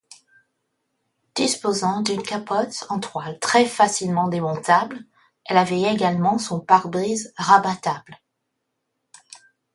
Disposant 1.35 2.01
d'une 2.01 2.23
capote 2.23 2.85
en 2.89 2.99
toile 2.99 3.37
très 3.37 3.65
facilement 3.65 4.27
démontable, 4.29 4.99
elle 5.45 5.59
avait 5.59 5.93
également 5.93 6.39
son 6.39 6.59
pare-brise 6.59 7.35
rabattable. 7.37 8.17